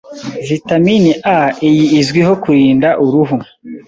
[0.47, 3.37] Vitamini A iyi izwiho kurinda uruhu,